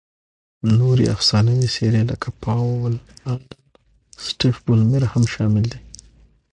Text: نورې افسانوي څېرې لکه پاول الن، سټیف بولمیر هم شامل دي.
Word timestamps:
نورې 0.77 1.05
افسانوي 1.15 1.67
څېرې 1.75 2.03
لکه 2.11 2.27
پاول 2.43 2.93
الن، 3.31 3.43
سټیف 4.25 4.55
بولمیر 4.65 5.03
هم 5.13 5.23
شامل 5.33 5.65
دي. 5.71 5.79